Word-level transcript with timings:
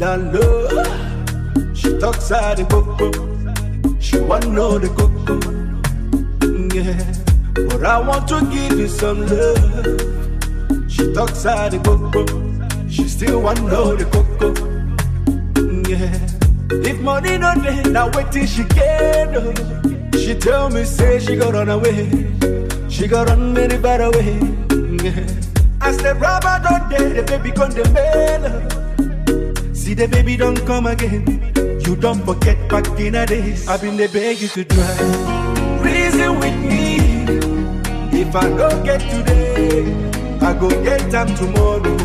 that 0.00 0.18
love. 0.32 1.76
She 1.76 1.96
talks 1.98 2.32
out 2.32 2.56
the 2.56 2.64
coco. 2.64 3.10
She 4.00 4.18
want 4.18 4.48
know 4.48 4.78
the 4.78 4.88
coco. 4.88 5.34
Yeah, 6.74 7.68
but 7.68 7.84
I 7.84 7.98
want 8.00 8.26
to 8.28 8.40
give 8.50 8.78
you 8.78 8.88
some 8.88 9.26
love. 9.26 10.90
She 10.90 11.12
talks 11.12 11.44
out 11.44 11.70
the 11.72 11.78
coco. 11.84 12.24
She 12.88 13.04
still 13.08 13.42
want 13.42 13.62
know 13.62 13.94
the 13.94 14.06
coco. 14.06 14.48
Yeah, 15.88 16.16
if 16.88 17.00
money 17.00 17.36
no 17.36 17.54
day, 17.56 17.82
now 17.90 18.10
wait 18.14 18.32
till 18.32 18.46
she 18.46 18.64
get 18.64 19.36
up. 19.36 20.14
She 20.14 20.34
tell 20.34 20.70
me 20.70 20.84
say 20.84 21.20
she 21.20 21.36
got 21.36 21.52
run 21.52 21.68
away. 21.68 22.08
She 22.88 23.06
got 23.06 23.28
run 23.28 23.54
very 23.54 23.76
far 23.76 24.00
away. 24.00 24.38
Yeah. 25.04 25.28
As 25.82 25.96
the 25.98 26.14
rubber 26.18 26.56
don't 26.66 26.88
day, 26.88 27.20
the 27.20 27.22
baby 27.22 27.52
come 27.52 27.70
the 27.70 27.84
mail. 27.90 28.79
See 29.90 29.94
the 29.94 30.06
baby 30.06 30.36
don't 30.36 30.64
come 30.66 30.86
again. 30.86 31.24
You 31.84 31.96
don't 31.96 32.24
forget 32.24 32.56
back 32.68 32.86
in 33.00 33.14
the 33.14 33.26
days. 33.26 33.66
I've 33.66 33.80
been 33.82 33.96
the 33.96 34.06
beg 34.06 34.40
you 34.40 34.46
to 34.46 34.64
try. 34.64 34.94
Reason 35.82 36.38
with 36.38 36.56
me. 36.62 36.98
If 38.16 38.36
I 38.36 38.48
don't 38.50 38.84
get 38.84 39.00
today, 39.10 39.82
I 40.40 40.54
go 40.54 40.68
get 40.84 41.10
them 41.10 41.34
tomorrow. 41.34 41.96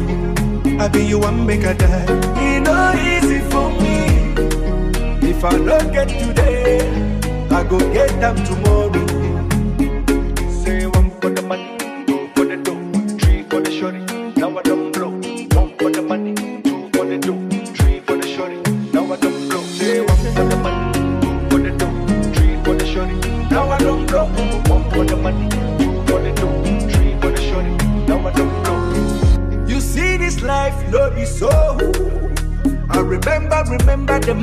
I 0.81 0.88
be 0.88 1.05
you 1.05 1.20
one 1.20 1.45
make 1.45 1.63
a 1.63 1.76
die. 1.76 2.07
It 2.41 2.62
no 2.62 2.91
easy 2.98 3.40
for 3.51 3.70
me. 3.70 5.29
If 5.29 5.46
I 5.46 5.52
don't 5.52 5.93
get 5.93 6.09
today, 6.09 6.81
I 7.52 7.63
go 7.65 7.77
get 7.93 8.09
them 8.20 8.35
tomorrow. 8.46 9.15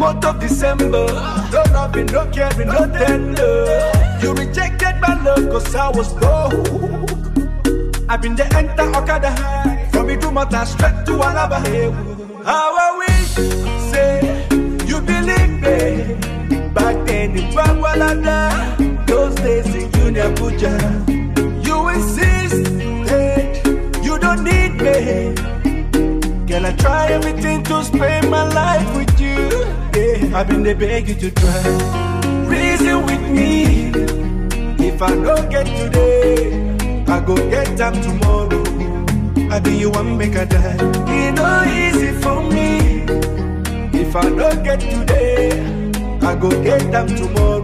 Month 0.03 0.25
of 0.25 0.41
December. 0.41 1.07
No 1.53 1.63
loving, 1.73 2.07
no 2.07 2.27
caring, 2.33 2.69
no 2.77 2.83
tender. 2.99 3.93
You 4.21 4.33
rejected 4.35 4.95
my 5.01 5.15
love 5.23 5.45
cause 5.53 5.75
I 5.77 5.89
was 5.97 6.13
broke. 6.15 7.11
I've 8.11 8.21
been 8.21 8.35
the 8.35 8.47
enter 8.61 8.89
Okada 8.99 9.31
high. 9.31 9.89
From 9.93 10.09
Idumota 10.09 10.67
straight 10.67 10.99
to 11.07 11.13
Alaba. 11.29 11.59
How 12.45 12.69
I 12.87 12.89
wish, 13.03 13.31
say, 13.93 14.13
you 14.91 14.99
believe 15.13 15.55
me. 15.67 15.79
Back 16.77 16.97
then 17.07 17.37
in 17.39 17.47
Bagwalada, 17.57 19.07
those 19.07 19.37
days 19.37 19.73
in 19.73 19.87
Junior 19.93 20.31
Puja. 20.35 20.75
You 21.67 21.77
insist, 21.95 22.67
insisted, 22.81 24.05
you 24.07 24.19
don't 24.19 24.43
need 24.43 24.73
me. 24.85 24.97
Girl, 26.49 26.67
I 26.67 26.73
try 26.85 27.07
everything 27.19 27.63
to 27.65 27.85
spend 27.85 28.29
my 28.31 28.45
life 28.61 28.92
I've 30.35 30.49
been 30.49 30.63
the 30.63 30.75
beg 30.75 31.09
you 31.09 31.15
to 31.15 31.31
try. 31.31 31.63
Reason 32.47 33.05
with 33.05 33.31
me. 33.31 33.93
If 34.83 35.03
I 35.03 35.15
don't 35.15 35.51
get 35.51 35.67
today, 35.67 37.05
I 37.07 37.21
go 37.21 37.37
get 37.51 37.77
them 37.77 37.93
tomorrow. 38.01 38.63
I 39.51 39.61
be 39.61 39.77
you 39.77 39.91
one 39.91 40.17
make 40.17 40.35
a 40.35 40.47
die. 40.47 40.77
It 41.09 41.35
no 41.35 41.65
easy 41.65 42.13
for 42.23 42.43
me. 42.51 43.05
If 43.93 44.17
I 44.17 44.31
don't 44.31 44.63
get 44.65 44.81
today, 44.81 45.51
I 46.23 46.35
go 46.35 46.49
get 46.63 46.91
them 46.91 47.09
tomorrow. 47.09 47.62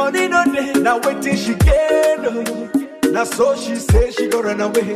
Money 0.00 0.28
no 0.28 0.44
dey, 0.54 0.72
now 0.80 0.98
wait 1.04 1.20
till 1.22 1.36
she 1.36 1.54
get 1.66 2.24
up. 2.24 2.48
Now 3.14 3.24
so 3.24 3.54
she 3.62 3.74
say 3.76 4.10
she 4.12 4.28
go 4.28 4.40
run 4.42 4.60
away. 4.66 4.90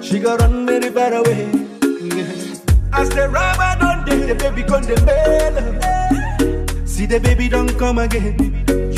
She 0.00 0.18
go 0.20 0.36
run 0.36 0.66
very 0.66 0.90
far 0.96 1.12
away. 1.20 1.42
As 3.00 3.08
the 3.16 3.24
rubber 3.36 3.72
don't 3.82 4.04
dey, 4.06 4.20
the 4.28 4.34
baby 4.42 4.62
come 4.62 4.84
the 4.90 4.96
mail. 5.08 5.56
Oh. 5.88 6.86
See 6.86 7.06
the 7.06 7.18
baby 7.18 7.48
don't 7.48 7.74
come 7.78 7.98
again. 7.98 8.36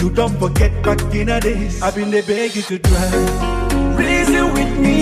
You 0.00 0.10
don't 0.10 0.36
forget 0.38 0.72
back 0.84 1.00
in 1.14 1.30
a 1.30 1.40
days. 1.40 1.80
I've 1.82 1.94
been 1.94 2.10
the 2.10 2.22
beg 2.22 2.54
you 2.56 2.62
to 2.70 2.78
try. 2.78 3.10
Reason 4.02 4.44
with 4.56 4.72
me. 4.78 4.98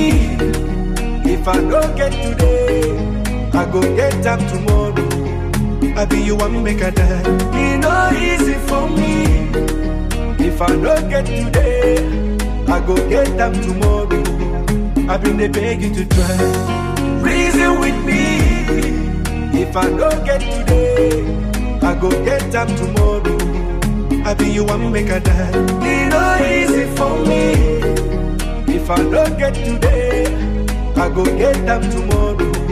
If 1.35 1.49
I 1.49 1.59
don't 1.73 1.97
get 1.97 2.13
today, 2.27 2.83
I 3.61 3.65
go 3.75 3.81
get 3.97 4.15
them 4.23 4.41
tomorrow. 4.53 5.99
I 6.01 6.05
be 6.05 6.19
you 6.23 6.37
one 6.37 6.63
make 6.63 6.81
a 6.81 6.91
die. 6.93 7.23
It 7.65 7.79
no 7.79 7.97
easy 8.29 8.55
for 8.69 8.89
me. 8.89 9.32
If 10.45 10.61
I 10.61 10.67
don't 10.67 11.09
get 11.09 11.25
today, 11.25 11.99
I 12.67 12.81
go 12.85 12.97
get 13.09 13.37
them 13.37 13.53
tomorrow. 13.63 14.23
I've 15.09 15.23
been 15.23 15.37
the 15.37 15.49
beg 15.49 15.83
you 15.83 15.95
to 15.95 16.05
try. 16.05 16.37
Reason 17.23 17.79
with 17.79 18.05
me. 18.05 19.63
If 19.63 19.77
I 19.77 19.89
don't 19.89 20.25
get 20.25 20.41
today, 20.41 21.23
I 21.81 21.95
go 21.95 22.11
get 22.25 22.51
them 22.51 22.69
tomorrow. 22.75 23.39
I 24.25 24.35
be 24.35 24.51
you 24.51 24.65
one 24.65 24.91
make 24.93 25.11
a 25.11 25.21
die. 25.21 25.53
It 25.87 26.09
no 26.11 26.25
easy 26.45 26.85
for 26.97 27.15
me. 27.25 28.75
If 28.75 28.91
I 28.91 28.97
don't 28.97 29.39
get 29.39 29.55
today, 29.55 30.27
I 30.97 31.09
go 31.09 31.25
get 31.25 31.55
them 31.67 31.83
tomorrow. 31.89 32.72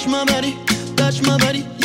touch 0.00 0.08
my 0.08 0.24
body, 0.24 0.56
touch 0.96 1.20
my 1.26 1.36
body. 1.36 1.79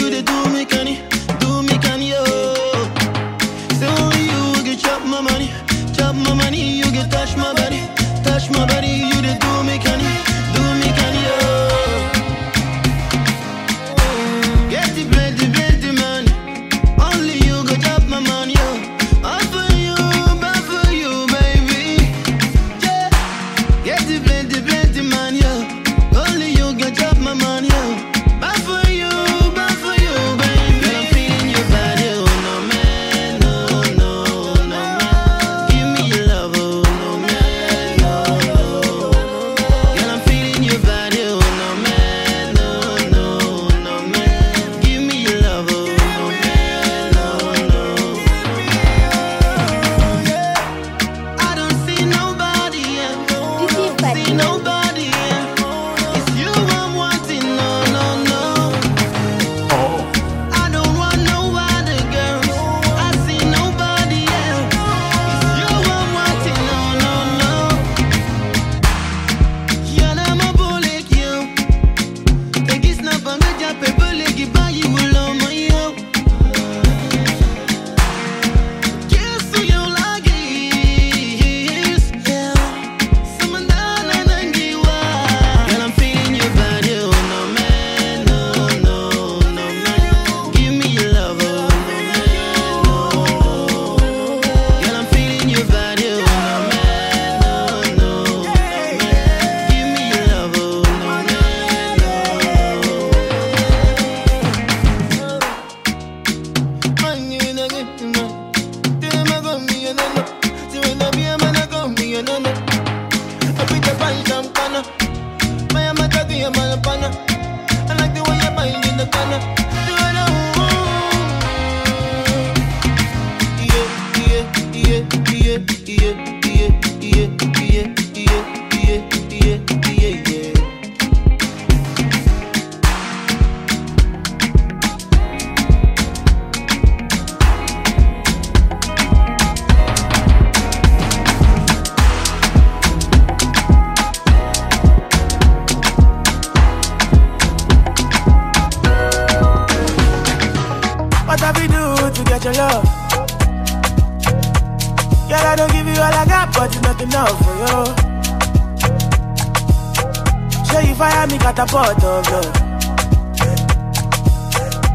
Catapult 161.86 162.04
of 162.04 162.28
oh, 162.28 162.32
love. 162.34 162.54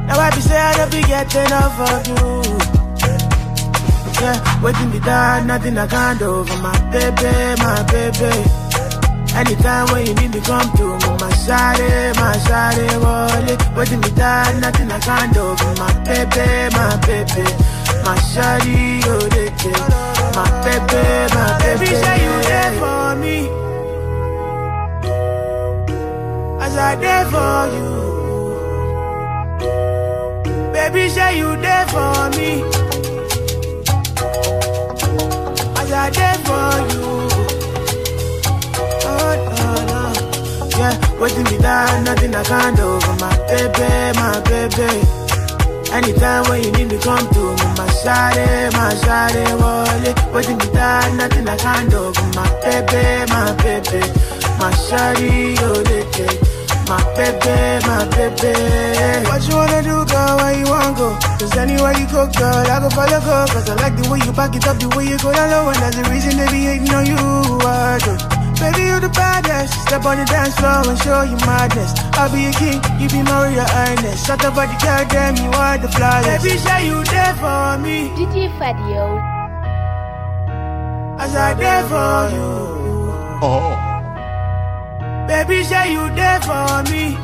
Now 0.07 0.19
I 0.19 0.31
be 0.35 0.41
say 0.41 0.59
I 0.59 0.77
don't 0.77 0.91
be 0.91 1.03
getting 1.03 1.47
enough 1.47 1.79
of 1.81 2.09
you. 2.09 2.43
Yeah, 4.21 4.63
waiting 4.63 4.91
be 4.91 5.01
done, 5.01 5.47
nothing 5.47 5.79
I 5.79 5.87
can't 5.87 6.19
do 6.19 6.45
for 6.45 6.59
my 6.59 6.77
baby, 6.91 7.63
my 7.63 7.83
baby. 7.89 8.33
Anytime 9.33 9.87
when 9.93 10.07
you 10.07 10.15
need 10.15 10.35
me, 10.35 10.41
come 10.41 10.69
to 10.77 10.85
me, 10.85 11.09
my 11.23 11.31
shawty, 11.41 12.17
my 12.17 12.37
shawty, 12.45 12.87
wallet. 13.01 13.61
Waiting 13.77 14.01
be 14.01 14.11
done, 14.11 14.61
nothing 14.61 14.91
I 14.91 14.99
can't 15.01 15.33
do 15.33 15.57
for 15.57 15.75
my 15.81 15.93
baby, 16.05 16.75
my 16.75 16.97
baby. 17.07 17.47
My 18.05 18.17
shawty, 18.19 19.01
oh, 19.07 19.29
they 19.31 19.49
My 20.35 20.45
baby, 20.65 21.35
my 21.35 21.59
baby. 21.63 21.79
Baby, 21.79 21.95
say 21.97 22.17
you 22.25 22.35
there 22.43 22.73
for 22.79 23.17
me. 23.17 23.70
As 26.73 26.77
I 26.77 26.95
there 26.97 27.27
for 27.33 27.67
you. 27.77 27.91
Baby, 30.73 31.09
say 31.09 31.39
you 31.39 31.57
there 31.57 31.87
for 31.89 32.31
me. 32.39 32.63
As 35.81 35.91
I 35.93 36.11
there 36.19 36.39
for 36.47 36.71
you. 36.93 37.09
Oh, 39.11 39.33
no, 39.59 39.69
no. 39.91 40.01
Yeah, 40.79 40.95
waiting 41.21 41.45
me 41.51 41.59
down, 41.59 42.05
nothing 42.05 42.35
I 42.37 42.43
can't 42.45 42.77
do 42.77 43.01
for 43.01 43.17
my 43.19 43.35
baby, 43.51 43.91
my 44.19 44.39
baby. 44.49 44.91
Anytime 45.93 46.43
when 46.49 46.63
you 46.63 46.71
need 46.71 46.89
me, 46.93 46.99
come 46.99 47.27
to 47.35 47.43
me, 47.59 47.67
my 47.79 47.87
shawty, 47.99 48.47
my 48.79 48.95
shawty, 49.03 49.45
wallet. 49.61 50.17
Waiting 50.33 50.59
me 50.59 50.67
down, 50.73 51.17
nothing 51.17 51.49
I 51.49 51.57
can't 51.57 51.91
do 51.91 52.13
for 52.15 52.29
my 52.39 52.47
baby, 52.63 53.27
my 53.33 53.53
baby. 53.59 54.03
My 54.61 54.71
shawty, 54.87 55.57
oh, 55.63 55.83
they 55.83 56.05
take. 56.13 56.60
My 56.91 56.99
baby, 57.15 57.87
my 57.87 58.03
baby. 58.19 58.51
What 59.31 59.47
you 59.47 59.55
wanna 59.55 59.79
do, 59.79 60.03
girl? 60.11 60.37
Where 60.43 60.59
you 60.59 60.67
wanna 60.67 60.99
go? 60.99 61.15
Cause 61.39 61.57
anywhere 61.57 61.95
you 61.95 62.07
go, 62.11 62.27
girl, 62.35 62.67
I 62.67 62.83
go 62.83 62.91
follow, 62.91 63.21
go. 63.23 63.47
Cause 63.47 63.71
I 63.71 63.75
like 63.79 63.95
the 63.95 64.11
way 64.11 64.19
you 64.27 64.33
back 64.33 64.57
it 64.57 64.67
up, 64.67 64.75
the 64.83 64.89
way 64.99 65.07
you 65.07 65.17
go 65.19 65.31
down 65.33 65.55
low. 65.55 65.71
And 65.71 65.79
that's 65.79 65.95
the 65.95 66.03
reason 66.11 66.35
they 66.35 66.51
be 66.51 66.67
hating 66.67 66.91
on 66.91 67.07
you. 67.07 67.15
I 67.15 68.03
do. 68.03 68.19
Baby, 68.59 68.91
you 68.91 68.99
the 68.99 69.09
baddest. 69.15 69.71
Step 69.87 70.05
on 70.05 70.19
the 70.19 70.25
dance 70.27 70.59
floor 70.59 70.83
and 70.83 70.99
show 70.99 71.23
you 71.23 71.39
madness. 71.47 71.95
I'll 72.19 72.27
be 72.27 72.51
a 72.51 72.53
king, 72.59 72.83
you 72.99 73.07
be 73.07 73.23
Maria 73.23 73.71
Ernest. 73.71 74.27
Shut 74.27 74.45
up, 74.45 74.59
body, 74.59 74.75
girl, 74.83 75.07
damn, 75.15 75.39
you 75.39 75.51
are 75.55 75.79
the 75.79 75.87
flawless. 75.95 76.43
Baby, 76.43 76.59
say 76.59 76.91
you 76.91 77.05
there 77.07 77.35
for 77.39 77.79
me. 77.79 78.11
Did 78.19 78.35
DJ 78.35 78.51
Fadio. 78.59 79.15
As 81.23 81.37
I 81.39 81.55
there 81.55 81.87
for 81.87 82.35
you. 82.35 82.51
Oh. 83.47 83.90
Baby, 85.31 85.63
say 85.63 85.93
you 85.93 86.11
there 86.17 86.41
for 86.41 86.83
me. 86.91 87.17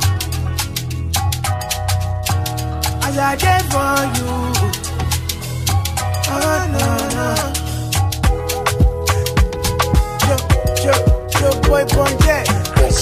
As 3.02 3.18
I 3.18 3.34
there 3.34 3.64
for 3.72 3.96
you. 4.16 4.32
Oh, 6.30 6.60
no, 6.76 6.88
no. 7.16 7.28
Yo, 10.28 10.36
yo, 10.84 10.94
yo, 11.40 11.48
boy, 11.62 11.84
Ponte. 11.86 12.38
If 12.86 12.94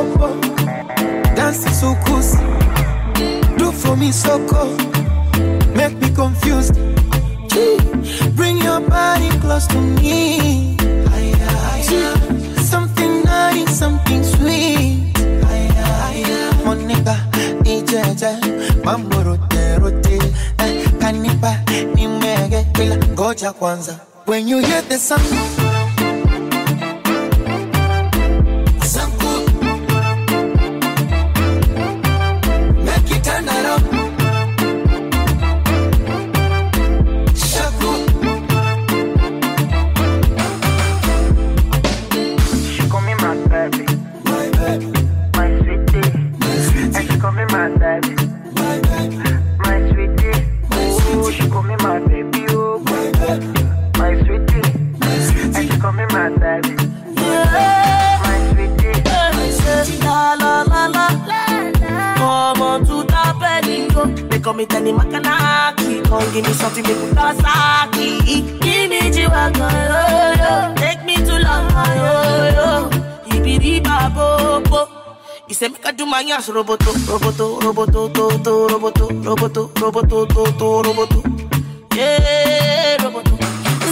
popo. 0.00 0.40
Dancing 1.34 1.72
so 1.72 1.94
cool. 2.04 2.22
Do 3.56 3.72
for 3.72 3.96
me 3.96 4.12
so 4.12 4.38
cool. 4.46 4.76
Make 5.74 5.96
me 5.98 6.10
confused. 6.10 6.74
Bring 8.36 8.58
your 8.58 8.80
body 8.80 9.28
close 9.40 9.66
to 9.68 9.80
me. 9.80 10.76
Something 12.62 13.24
nice, 13.24 13.78
something 13.78 14.22
sweet. 14.24 15.12
Monica, 16.64 17.16
mambo 18.84 19.36
nimege. 21.94 22.66
When 24.26 24.46
you 24.48 24.58
hear 24.58 24.82
the 24.82 24.96
sound. 24.96 25.79
My 47.78 48.00
baby, 48.00 48.16
my 49.58 49.90
sweetie. 49.90 50.38
Ooh, 51.16 51.30
she 51.32 51.48
call 51.48 51.62
me 51.62 51.76
my 51.76 51.98
baby, 52.00 52.46
oh, 52.50 52.78
my 52.80 53.10
baby, 53.12 53.62
my 53.98 54.14
sweetie. 54.24 54.62
my 54.98 55.18
And 55.56 55.70
she 55.72 55.78
call 55.78 55.92
me 55.92 56.04
my 56.06 56.28
baby, 56.30 56.74
Yeah. 57.16 58.20
my 58.22 58.38
sweetie. 58.52 60.00
La 60.04 60.34
la 60.34 60.62
la 60.62 60.86
la 60.86 61.08
Come 62.16 62.62
on 62.62 62.84
to 62.86 63.04
the 63.04 63.34
They 64.30 64.38
call 64.40 64.54
me 64.54 64.66
Come 66.02 66.32
give 66.32 66.44
me 66.46 66.52
something 66.52 66.84
Kawasaki 67.14 68.60
Give 68.60 68.90
me 68.90 69.10
yo 69.88 69.89
Said 75.60 75.72
make 75.72 75.84
I 75.84 75.90
do 75.92 76.06
my 76.06 76.22
ass 76.22 76.48
roboto 76.48 76.90
Roboto, 77.04 77.60
roboto, 77.60 78.08
to, 78.08 78.28
to, 78.42 78.66
roboto 78.72 79.08
Roboto, 79.22 79.68
roboto, 79.74 80.26
to, 80.26 80.44
to, 80.58 80.82
roboto. 80.88 81.20
Yeah, 81.94 82.96
roboto. 82.96 83.36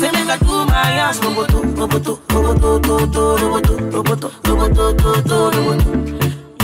Said 0.01 0.13
make 0.15 0.31
I 0.31 0.39
do 0.39 0.65
my 0.65 0.97
ass 0.97 1.19
roboto 1.21 1.61
Roboto, 1.77 2.17
roboto, 2.29 2.81
to, 2.81 2.95
to, 3.13 3.21
roboto 3.37 3.75
Roboto, 3.93 4.29
roboto, 4.49 4.97
to, 4.97 5.11
to, 5.29 5.37
roboto. 5.53 5.89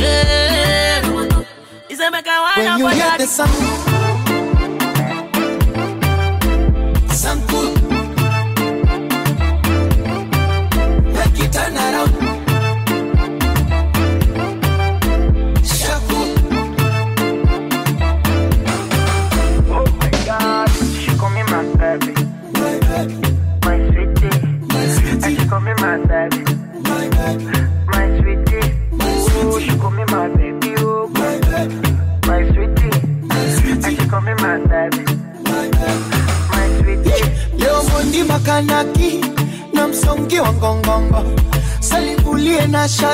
Yeah, 0.01 1.03
roboto. 1.03 1.45
He 1.89 1.95
said 1.97 2.09
make 2.09 2.27
I 2.27 2.41
wind 2.57 2.83
When 2.83 2.97
you 2.97 3.03
hear 3.03 3.19
the 3.19 3.27
sound, 3.27 3.53
sound 7.13 7.47
good. 7.51 7.74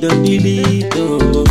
Don't 0.00 0.22
delete, 0.24 0.92
oh. 0.96 1.44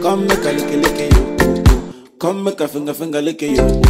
Come 0.00 0.26
make 0.28 0.44
a 0.44 0.52
lick 0.52 0.70
lick 0.70 1.12
yo. 1.12 2.06
Come 2.20 2.44
make 2.44 2.60
a 2.60 2.68
finger 2.68 2.94
finger 2.94 3.20
lick 3.20 3.42
yo. 3.42 3.82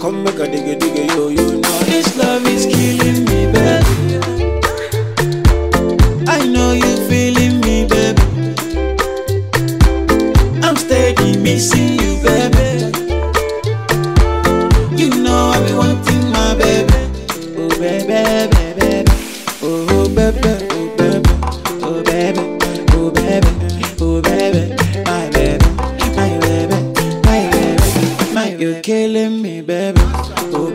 Come 0.00 0.24
make 0.24 0.38
a 0.38 0.46
digga 0.48 0.78
digga 0.80 1.06
yo, 1.14 1.28
you 1.28 1.60
know 1.60 1.78
this 1.84 2.16
love 2.16 2.46
is 2.46 2.64
killing 2.64 3.24
me, 3.26 3.29
you're 28.60 28.80
killing 28.82 29.40
me, 29.40 29.62
baby. 29.62 30.00
Oh 30.52 30.69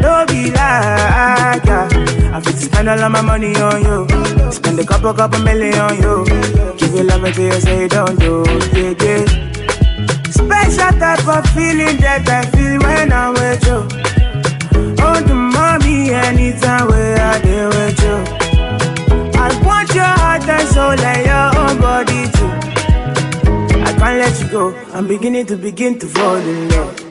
No 0.00 0.24
be 0.26 0.50
like, 0.50 1.64
yeah. 1.64 1.88
I 2.34 2.40
fit 2.42 2.56
spend 2.56 2.88
all 2.88 2.98
of 3.00 3.10
my 3.12 3.20
money 3.20 3.54
on 3.56 3.82
you. 3.82 4.52
Spend 4.52 4.78
a 4.78 4.84
couple, 4.84 5.12
couple 5.14 5.40
million 5.40 5.74
on 5.78 5.96
you. 5.96 6.24
Give 6.78 6.94
you 6.94 7.02
love 7.04 7.24
until 7.24 7.44
you 7.54 7.60
say 7.60 7.88
don't 7.88 8.18
do, 8.18 8.44
yeah, 8.74 8.94
yeah. 9.04 9.24
Special 10.30 10.92
type 10.98 11.28
of 11.28 11.46
feeling 11.54 11.96
that 11.98 12.28
I 12.28 12.42
feel 12.50 12.78
when 12.80 13.12
I'm 13.12 13.32
with 13.34 13.66
you. 13.66 13.86
Oh, 15.02 15.20
the 15.20 15.34
mommy, 15.34 16.10
anytime 16.10 16.88
where 16.88 17.18
I 17.20 17.40
deal 17.40 17.68
with 17.68 18.02
you. 18.02 18.16
I 19.38 19.62
want 19.64 19.94
your 19.94 20.04
heart 20.04 20.48
and 20.48 20.68
soul 20.68 20.98
and 21.10 21.26
your 21.26 21.48
own 21.62 21.80
body 21.80 22.26
too. 22.36 22.50
I 23.82 23.92
can't 23.98 24.18
let 24.18 24.40
you 24.40 24.48
go. 24.48 24.74
I'm 24.94 25.06
beginning 25.06 25.46
to 25.46 25.56
begin 25.56 25.98
to 25.98 26.06
fall 26.06 26.36
in 26.36 26.68
love. 26.70 27.09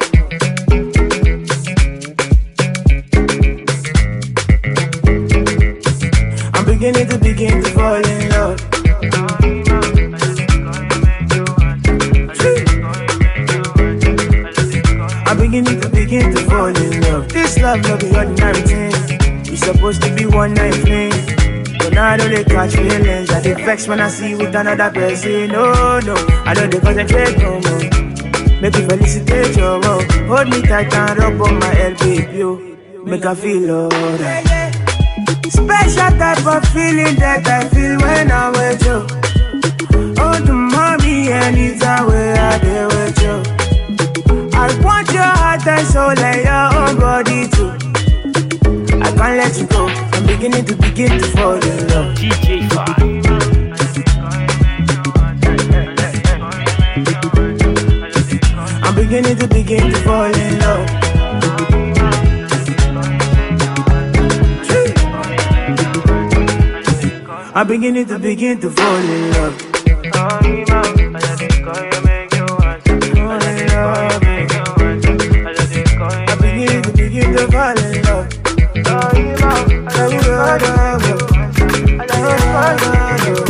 Beginning 6.79 7.07
to 7.09 7.17
begin 7.19 7.61
to 7.61 7.69
fall 7.71 7.95
in 7.95 8.29
love. 8.29 8.57
I'm 15.27 15.37
beginning 15.37 15.81
to 15.81 15.89
begin 15.89 16.33
to 16.33 16.41
fall 16.45 16.67
in 16.67 17.01
love. 17.01 17.27
This 17.33 17.59
love 17.59 17.81
no 17.81 17.97
be 17.97 18.15
ordinary 18.15 18.61
thing. 18.61 18.91
It's 19.51 19.65
supposed 19.65 20.01
to 20.03 20.15
be 20.15 20.25
one 20.25 20.53
night 20.53 20.73
fling. 20.75 21.11
But 21.79 21.91
now 21.91 22.11
I 22.13 22.15
don't 22.15 22.31
dey 22.31 22.45
catch 22.45 22.71
feelings. 22.75 23.29
I 23.29 23.41
vex 23.65 23.85
when 23.89 23.99
I 23.99 24.07
see 24.07 24.35
with 24.35 24.55
another 24.55 24.89
person. 24.89 25.51
Oh 25.53 25.99
no, 26.05 26.15
I 26.45 26.53
don't 26.53 26.69
dey 26.69 26.79
concentrate 26.79 27.37
no 27.39 27.59
more. 27.59 28.61
Make 28.61 28.77
you 28.77 28.87
felicitate 28.87 29.57
your 29.57 29.79
love. 29.81 30.05
Hold 30.31 30.47
me 30.47 30.61
tight 30.61 30.93
and 30.93 31.19
rub 31.19 31.41
on 31.41 31.59
my. 31.59 31.95
Oh. 32.41 32.57
Make 33.03 33.25
I 33.25 33.35
feel 33.35 33.69
alright. 33.69 34.68
Special 35.49 36.11
type 36.17 36.45
of 36.45 36.63
feeling 36.69 37.15
that 37.15 37.47
I 37.47 37.67
feel 37.69 37.97
when 37.99 38.31
I'm 38.31 38.51
with 38.53 38.85
you. 38.85 39.01
Oh, 40.21 40.37
the 40.39 40.53
mommy, 40.53 41.29
anytime 41.29 42.05
where 42.07 42.35
I 42.37 42.59
dey 42.59 42.85
with 42.85 43.21
you. 43.23 43.35
I 44.53 44.67
want 44.83 45.11
your 45.11 45.23
heart 45.23 45.65
and 45.65 45.87
soul 45.87 46.13
and 46.17 46.43
your 46.45 46.67
own 46.79 46.99
body 46.99 47.47
too. 47.49 47.71
I 49.01 49.09
can't 49.17 49.37
let 49.41 49.57
you 49.57 49.65
go. 49.67 49.87
I'm 50.13 50.25
beginning 50.27 50.65
to 50.65 50.75
begin 50.75 51.17
to 51.19 51.25
fall 51.31 51.53
in 51.55 51.87
love. 51.87 52.15
DJ 52.15 52.69
Five. 52.71 53.09
I'm 58.81 58.95
beginning 58.95 59.37
to 59.37 59.47
begin 59.47 59.91
to 59.91 59.97
fall 59.99 60.23
in 60.25 60.48
I'm 67.59 67.67
beginning 67.67 68.05
to 68.05 68.17
begin 68.17 68.61
to 68.61 68.69
fall 68.69 68.95
in 68.95 69.31
love. 69.31 69.61
Fall 70.13 70.45
in 70.45 70.63
love. 70.63 70.85
I'm 76.29 76.37
beginning 76.39 76.83
to 76.83 76.91
begin 76.93 77.33
to 77.35 77.51
fall 77.51 77.77
in 77.77 78.01
love. 78.03 78.27
What 82.53 83.48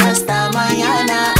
hasta 0.00 0.50
mañana. 0.52 1.34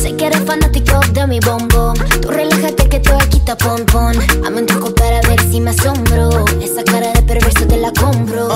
Sé 0.00 0.16
que 0.16 0.26
eres 0.26 0.42
fanático 0.44 1.00
de 1.12 1.26
mi 1.26 1.40
bombón. 1.40 1.94
Tú 2.20 2.28
relájate 2.28 2.88
que 2.88 2.96
estoy 2.96 3.18
aquí 3.20 3.40
tapón 3.40 3.84
pon. 3.86 4.14
Amo 4.44 4.58
en 4.58 4.66
tu 4.66 4.94
para 4.94 5.20
ver 5.28 5.40
si 5.50 5.60
me 5.60 5.70
asombro. 5.70 6.44
Esa 6.62 6.82
cara 6.84 7.12
de 7.12 7.22
perverso 7.22 7.66
te 7.66 7.76
la 7.76 7.92
compro. 7.92 8.48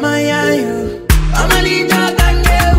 My 0.00 0.20
eye. 0.20 1.04
I'm 1.34 1.50
a 1.50 2.73